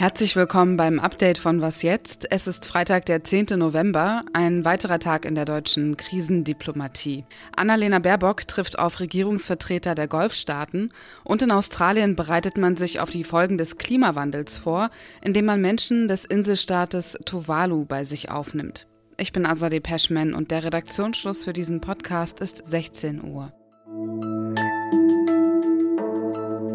[0.00, 2.26] Herzlich willkommen beim Update von Was jetzt?
[2.32, 3.58] Es ist Freitag, der 10.
[3.58, 7.26] November, ein weiterer Tag in der deutschen Krisendiplomatie.
[7.54, 10.90] Annalena Baerbock trifft auf Regierungsvertreter der Golfstaaten
[11.22, 14.88] und in Australien bereitet man sich auf die Folgen des Klimawandels vor,
[15.20, 18.86] indem man Menschen des Inselstaates Tuvalu bei sich aufnimmt.
[19.18, 23.52] Ich bin Azadeh Peschman und der Redaktionsschluss für diesen Podcast ist 16 Uhr.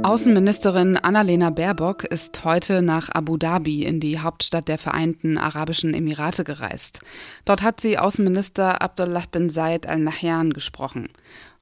[0.06, 6.44] Außenministerin Annalena Baerbock ist heute nach Abu Dhabi in die Hauptstadt der Vereinten Arabischen Emirate
[6.44, 7.00] gereist.
[7.44, 11.10] Dort hat sie Außenminister Abdullah bin Zayed al Nahyan gesprochen.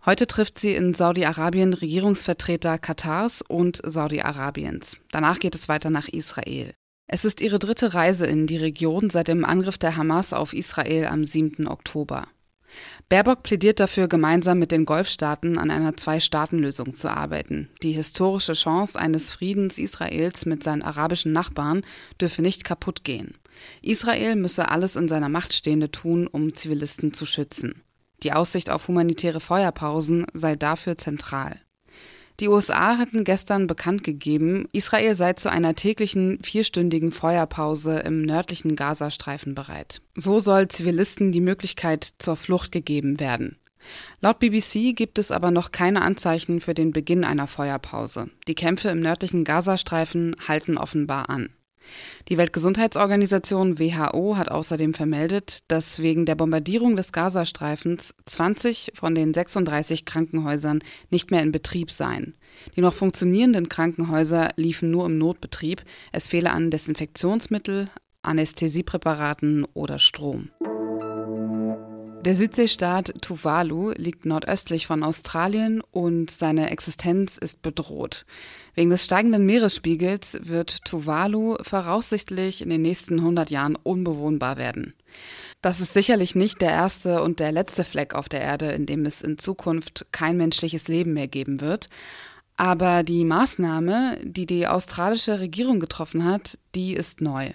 [0.06, 4.98] Heute trifft sie in Saudi-Arabien Regierungsvertreter Katars und Saudi-Arabiens.
[5.14, 6.74] Danach geht es weiter nach Israel.
[7.08, 11.06] Es ist ihre dritte Reise in die Region seit dem Angriff der Hamas auf Israel
[11.06, 11.66] am 7.
[11.66, 12.28] Oktober.
[13.10, 17.70] Baerbock plädiert dafür, gemeinsam mit den Golfstaaten an einer Zwei-Staaten-Lösung zu arbeiten.
[17.82, 21.84] Die historische Chance eines Friedens Israels mit seinen arabischen Nachbarn
[22.20, 23.38] dürfe nicht kaputt gehen.
[23.82, 27.84] Israel müsse alles in seiner Macht Stehende tun, um Zivilisten zu schützen.
[28.24, 31.60] Die Aussicht auf humanitäre Feuerpausen sei dafür zentral.
[32.40, 38.76] Die USA hatten gestern bekannt gegeben, Israel sei zu einer täglichen vierstündigen Feuerpause im nördlichen
[38.76, 40.02] Gazastreifen bereit.
[40.16, 43.58] So soll Zivilisten die Möglichkeit zur Flucht gegeben werden.
[44.22, 48.30] Laut BBC gibt es aber noch keine Anzeichen für den Beginn einer Feuerpause.
[48.48, 51.50] Die Kämpfe im nördlichen Gazastreifen halten offenbar an.
[52.30, 59.34] Die Weltgesundheitsorganisation WHO hat außerdem vermeldet, dass wegen der Bombardierung des Gazastreifens 20 von den
[59.34, 62.36] 36 Krankenhäusern nicht mehr in Betrieb seien.
[62.76, 65.84] Die noch funktionierenden Krankenhäuser liefen nur im Notbetrieb.
[66.12, 67.90] Es fehle an Desinfektionsmittel,
[68.22, 70.50] Anästhesiepräparaten oder Strom.
[72.24, 78.26] Der Südseestaat Tuvalu liegt nordöstlich von Australien und seine Existenz ist bedroht.
[78.76, 84.94] Wegen des steigenden Meeresspiegels wird Tuvalu voraussichtlich in den nächsten 100 Jahren unbewohnbar werden.
[85.62, 89.06] Das ist sicherlich nicht der erste und der letzte Fleck auf der Erde, in dem
[89.06, 91.90] es in Zukunft kein menschliches Leben mehr geben wird.
[92.56, 97.50] Aber die Maßnahme, die die australische Regierung getroffen hat, die ist neu.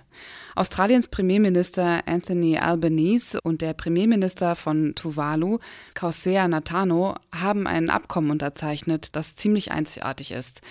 [0.59, 5.59] Australiens Premierminister Anthony Albanese und der Premierminister von Tuvalu,
[5.95, 10.63] Kausea Natano, haben ein Abkommen unterzeichnet, das ziemlich einzigartig ist.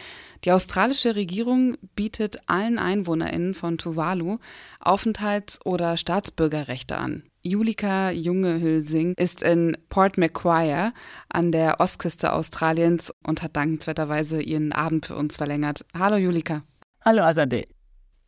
[0.44, 4.40] Die australische Regierung bietet allen EinwohnerInnen von Tuvalu
[4.82, 7.24] Aufenthalts- oder Staatsbürgerrechte an.
[7.42, 10.92] Julika Junge-Hülsing ist in Port Macquarie
[11.30, 15.86] an der Ostküste Australiens und hat dankenswerterweise ihren Abend für uns verlängert.
[15.98, 16.64] Hallo Julika.
[17.06, 17.77] Hallo Azadeh.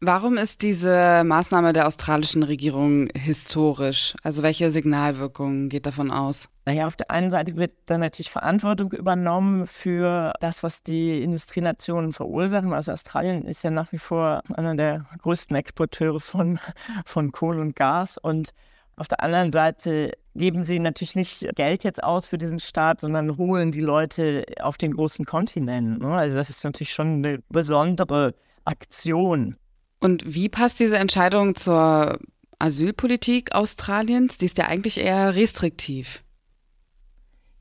[0.02, 4.16] Warum ist diese Maßnahme der australischen Regierung historisch?
[4.24, 6.48] Also welche Signalwirkung geht davon aus?
[6.66, 12.14] Naja, auf der einen Seite wird dann natürlich Verantwortung übernommen für das, was die Industrienationen
[12.14, 12.72] verursachen.
[12.72, 16.60] Also Australien ist ja nach wie vor einer der größten Exporteure von,
[17.06, 18.18] von Kohle und Gas.
[18.18, 18.52] Und
[18.96, 23.36] auf der anderen Seite geben sie natürlich nicht Geld jetzt aus für diesen Staat, sondern
[23.36, 26.00] holen die Leute auf den großen Kontinent.
[26.00, 26.16] Ne?
[26.16, 28.34] Also das ist natürlich schon eine besondere
[28.64, 29.58] Aktion.
[30.00, 32.20] Und wie passt diese Entscheidung zur
[32.58, 34.38] Asylpolitik Australiens?
[34.38, 36.24] Die ist ja eigentlich eher restriktiv.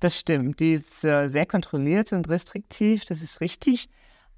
[0.00, 0.60] Das stimmt.
[0.60, 3.88] Die ist äh, sehr kontrolliert und restriktiv, das ist richtig.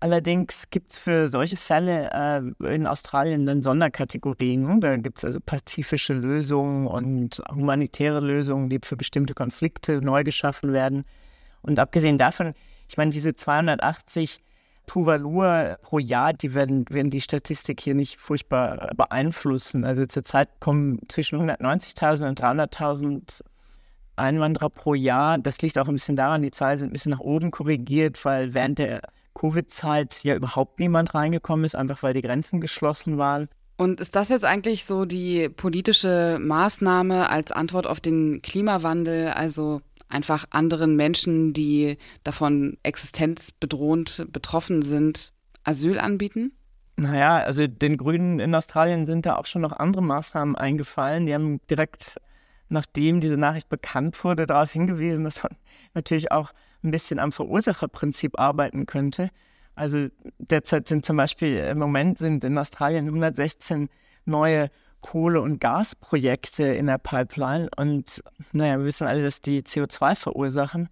[0.03, 4.63] Allerdings gibt es für solche Fälle äh, in Australien dann Sonderkategorien.
[4.63, 4.79] Ne?
[4.81, 10.73] Da gibt es also pazifische Lösungen und humanitäre Lösungen, die für bestimmte Konflikte neu geschaffen
[10.73, 11.05] werden.
[11.61, 12.55] Und abgesehen davon,
[12.89, 14.41] ich meine, diese 280
[14.91, 19.85] Tuvalu pro Jahr, die werden, werden die Statistik hier nicht furchtbar beeinflussen.
[19.85, 23.43] Also zurzeit kommen zwischen 190.000 und 300.000
[24.17, 25.39] Einwanderer pro Jahr.
[25.39, 28.53] Das liegt auch ein bisschen daran, die Zahlen sind ein bisschen nach oben korrigiert, weil
[28.53, 29.03] während der
[29.35, 33.49] Covid-Zeit ja überhaupt niemand reingekommen ist, einfach weil die Grenzen geschlossen waren.
[33.77, 39.83] Und ist das jetzt eigentlich so die politische Maßnahme als Antwort auf den Klimawandel, also
[40.11, 45.33] einfach anderen Menschen, die davon existenzbedrohend betroffen sind,
[45.65, 46.53] Asyl anbieten?
[46.97, 51.25] Naja, also den Grünen in Australien sind da auch schon noch andere Maßnahmen eingefallen.
[51.25, 52.21] Die haben direkt,
[52.69, 55.57] nachdem diese Nachricht bekannt wurde, darauf hingewiesen, dass man
[55.95, 56.53] natürlich auch
[56.83, 59.31] ein bisschen am Verursacherprinzip arbeiten könnte.
[59.75, 60.09] Also
[60.39, 63.89] derzeit sind zum Beispiel im Moment sind in Australien 116
[64.27, 64.71] neue
[65.01, 67.69] Kohle- und Gasprojekte in der Pipeline.
[67.77, 70.89] Und naja, wir wissen alle, dass die CO2 verursachen.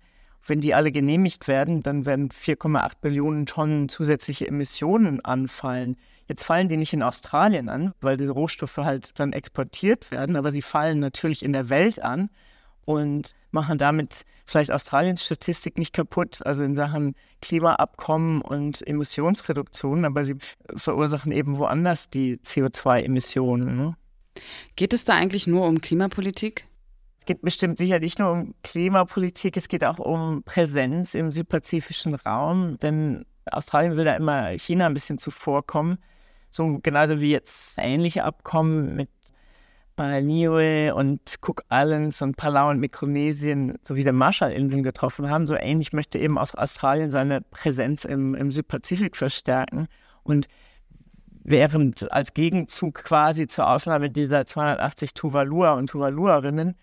[0.46, 5.96] Wenn die alle genehmigt werden, dann werden 4,8 Billionen Tonnen zusätzliche Emissionen anfallen.
[6.26, 10.50] Jetzt fallen die nicht in Australien an, weil diese Rohstoffe halt dann exportiert werden, aber
[10.50, 12.30] sie fallen natürlich in der Welt an.
[12.88, 20.24] Und machen damit vielleicht Australiens Statistik nicht kaputt, also in Sachen Klimaabkommen und Emissionsreduktion, aber
[20.24, 20.36] sie
[20.74, 23.76] verursachen eben woanders die CO2-Emissionen.
[23.76, 23.96] Ne?
[24.76, 26.66] Geht es da eigentlich nur um Klimapolitik?
[27.18, 32.14] Es geht bestimmt sicher nicht nur um Klimapolitik, es geht auch um Präsenz im südpazifischen
[32.14, 35.98] Raum, denn Australien will da immer China ein bisschen zuvorkommen.
[36.48, 39.10] So genauso wie jetzt ähnliche Abkommen mit
[39.98, 45.44] bei Niue und Cook Islands und Palau und Mikronesien sowie der Marshallinseln getroffen haben.
[45.48, 49.88] So ähnlich möchte eben aus Australien seine Präsenz im, im Südpazifik verstärken.
[50.22, 50.46] Und
[51.42, 56.76] während als Gegenzug quasi zur Aufnahme dieser 280 Tuvalua und Tuvaluerinnen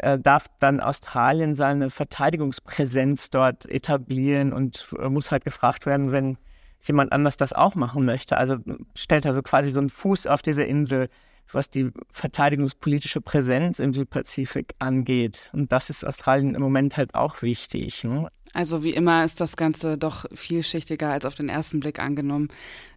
[0.00, 6.36] äh, darf dann Australien seine Verteidigungspräsenz dort etablieren und äh, muss halt gefragt werden, wenn
[6.82, 8.36] jemand anders das auch machen möchte.
[8.36, 8.58] Also
[8.94, 11.08] stellt er so quasi so einen Fuß auf diese Insel
[11.52, 15.50] was die verteidigungspolitische Präsenz im Südpazifik angeht.
[15.52, 18.04] Und das ist Australien im Moment halt auch wichtig.
[18.04, 18.28] Ne?
[18.52, 22.48] Also wie immer ist das Ganze doch vielschichtiger als auf den ersten Blick angenommen.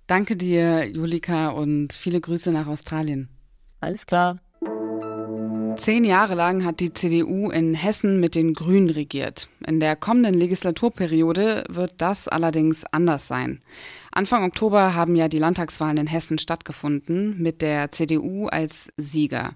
[0.08, 3.30] Danke dir, Julika, und viele Grüße nach Australien.
[3.80, 4.40] Alles klar.
[5.82, 9.50] Zehn Jahre lang hat die CDU in Hessen mit den Grünen regiert.
[9.66, 13.62] In der kommenden Legislaturperiode wird das allerdings anders sein.
[14.12, 19.54] Anfang Oktober haben ja die Landtagswahlen in Hessen stattgefunden, mit der CDU als Sieger.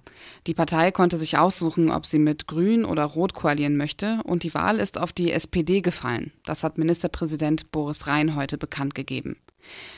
[0.48, 4.56] Die Partei konnte sich aussuchen, ob sie mit Grün oder Rot koalieren möchte, und die
[4.56, 6.32] Wahl ist auf die SPD gefallen.
[6.44, 9.36] Das hat Ministerpräsident Boris Rhein heute bekannt gegeben.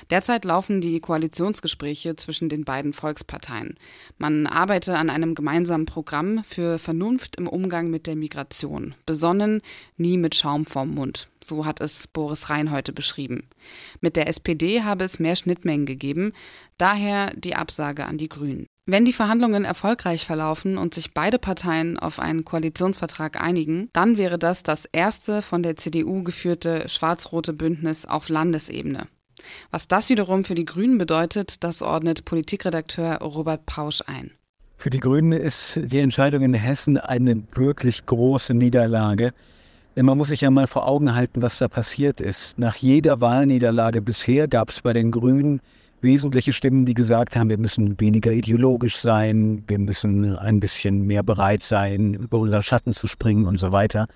[0.10, 3.78] Derzeit laufen die Koalitionsgespräche zwischen den beiden Volksparteien.
[4.18, 8.96] Man arbeite an einem gemeinsamen Programm für Vernunft im Umgang mit der Migration.
[9.06, 9.62] Besonnen,
[9.98, 11.28] nie mit Schaum vorm Mund.
[11.44, 13.48] So hat es Boris Rhein heute beschrieben.
[14.02, 16.34] Mit der SPD habe es mehr Schnittmengen gegeben,
[16.78, 18.68] daher die Absage an die Grünen.
[18.90, 24.40] Wenn die Verhandlungen erfolgreich verlaufen und sich beide Parteien auf einen Koalitionsvertrag einigen, dann wäre
[24.40, 29.08] das das erste von der CDU geführte schwarz-rote Bündnis auf Landesebene.
[29.72, 34.32] Was das wiederum für die Grünen bedeutet, das ordnet Politikredakteur Robert Pausch ein.
[34.78, 39.34] Für die Grünen ist die Entscheidung in Hessen eine wirklich große Niederlage.
[39.96, 42.60] Denn man muss sich ja mal vor Augen halten, was da passiert ist.
[42.60, 45.60] Nach jeder Wahlniederlage bisher gab es bei den Grünen
[46.02, 51.24] wesentliche Stimmen, die gesagt haben, wir müssen weniger ideologisch sein, wir müssen ein bisschen mehr
[51.24, 54.08] bereit sein, über unseren Schatten zu springen und so weiter.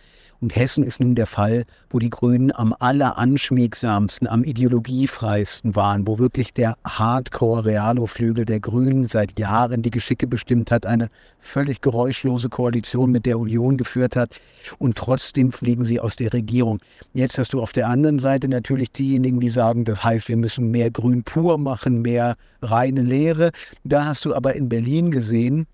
[0.41, 6.17] Und Hessen ist nun der Fall, wo die Grünen am alleranschmiegsamsten, am ideologiefreisten waren, wo
[6.17, 11.09] wirklich der Hardcore-Realo-Flügel der Grünen seit Jahren die Geschicke bestimmt hat, eine
[11.41, 14.41] völlig geräuschlose Koalition mit der Union geführt hat.
[14.79, 16.79] Und trotzdem fliegen sie aus der Regierung.
[17.13, 20.71] Jetzt hast du auf der anderen Seite natürlich diejenigen, die sagen, das heißt, wir müssen
[20.71, 23.51] mehr Grün pur machen, mehr reine Lehre.
[23.83, 25.67] Da hast du aber in Berlin gesehen,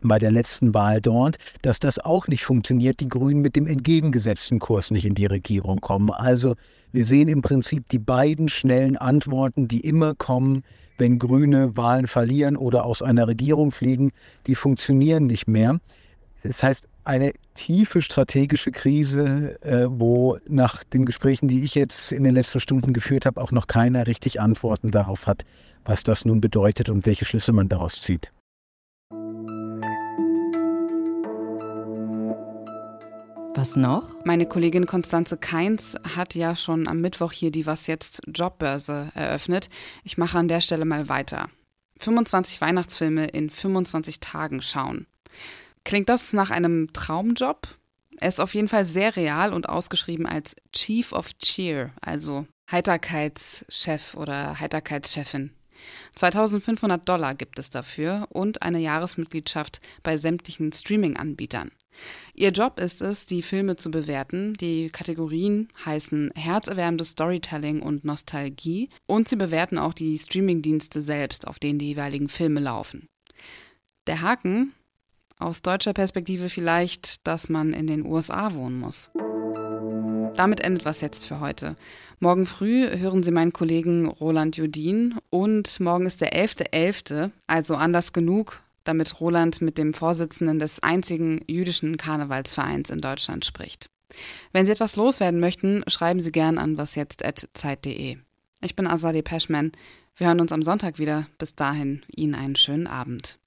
[0.00, 4.58] bei der letzten Wahl dort, dass das auch nicht funktioniert, die Grünen mit dem entgegengesetzten
[4.58, 6.10] Kurs nicht in die Regierung kommen.
[6.10, 6.54] Also
[6.92, 10.62] wir sehen im Prinzip die beiden schnellen Antworten, die immer kommen,
[10.98, 14.10] wenn Grüne Wahlen verlieren oder aus einer Regierung fliegen,
[14.46, 15.78] die funktionieren nicht mehr.
[16.42, 22.22] Das heißt, eine tiefe strategische Krise, äh, wo nach den Gesprächen, die ich jetzt in
[22.22, 25.44] den letzten Stunden geführt habe, auch noch keiner richtig Antworten darauf hat,
[25.84, 28.30] was das nun bedeutet und welche Schlüsse man daraus zieht.
[33.58, 34.24] Was noch?
[34.24, 39.68] Meine Kollegin Konstanze Keins hat ja schon am Mittwoch hier die Was jetzt Jobbörse eröffnet.
[40.04, 41.50] Ich mache an der Stelle mal weiter.
[41.98, 45.08] 25 Weihnachtsfilme in 25 Tagen schauen.
[45.82, 47.66] Klingt das nach einem Traumjob?
[48.18, 54.14] Er ist auf jeden Fall sehr real und ausgeschrieben als Chief of Cheer, also Heiterkeitschef
[54.14, 55.50] oder Heiterkeitschefin.
[56.14, 61.72] 2500 Dollar gibt es dafür und eine Jahresmitgliedschaft bei sämtlichen Streaming-Anbietern.
[62.34, 64.54] Ihr Job ist es, die Filme zu bewerten.
[64.54, 71.58] Die Kategorien heißen herzerwärmendes Storytelling und Nostalgie und sie bewerten auch die Streamingdienste selbst, auf
[71.58, 73.08] denen die jeweiligen Filme laufen.
[74.06, 74.72] Der Haken
[75.38, 79.10] aus deutscher Perspektive vielleicht, dass man in den USA wohnen muss.
[80.34, 81.74] Damit endet was jetzt für heute.
[82.20, 87.74] Morgen früh hören Sie meinen Kollegen Roland Judin und morgen ist der 11.11., .11., also
[87.74, 93.90] anders genug, damit Roland mit dem Vorsitzenden des einzigen jüdischen Karnevalsvereins in Deutschland spricht.
[94.52, 98.16] Wenn Sie etwas loswerden möchten, schreiben Sie gern an wasjetzt.zeit.de.
[98.62, 99.72] Ich bin Azadeh Peschman.
[100.16, 101.26] Wir hören uns am Sonntag wieder.
[101.36, 103.38] Bis dahin, Ihnen einen schönen Abend.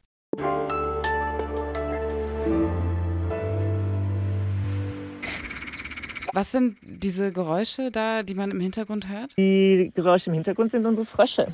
[6.33, 9.37] Was sind diese Geräusche da, die man im Hintergrund hört?
[9.37, 11.53] Die Geräusche im Hintergrund sind unsere Frösche.